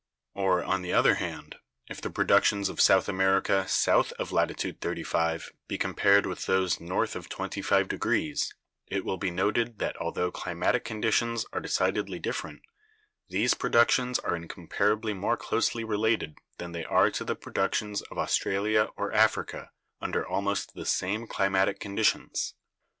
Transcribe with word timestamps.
Or, 0.33 0.63
on 0.63 0.81
the 0.81 0.93
other 0.93 1.13
hand, 1.21 1.57
if 1.87 2.01
the 2.01 2.09
productions 2.09 2.69
of 2.69 2.81
South 2.81 3.07
America 3.07 3.67
south 3.67 4.13
of 4.13 4.31
latitude 4.31 4.81
thirty 4.81 5.03
five 5.03 5.51
be 5.67 5.77
compared 5.77 6.25
with 6.25 6.47
those 6.47 6.79
north 6.79 7.15
of 7.15 7.29
twenty 7.29 7.61
five 7.61 7.87
degrees 7.87 8.51
it 8.87 9.05
will 9.05 9.17
be 9.17 9.29
noted 9.29 9.77
that 9.77 9.95
altho 10.01 10.31
climatic 10.31 10.83
conditions 10.83 11.45
are 11.53 11.59
decidedly 11.59 12.17
different, 12.17 12.63
these 13.29 13.53
productions 13.53 14.17
are 14.17 14.35
incomparably 14.35 15.13
more 15.13 15.37
closely 15.37 15.83
related 15.83 16.35
than 16.57 16.71
they 16.71 16.83
are 16.83 17.11
to 17.11 17.23
the 17.23 17.35
productions 17.35 18.01
of 18.01 18.17
Australia 18.17 18.89
or 18.97 19.13
Africa 19.13 19.69
under 20.01 20.25
almost 20.27 20.73
the 20.73 20.87
same 20.87 21.27
climatic 21.27 21.79
conditions. 21.79 22.55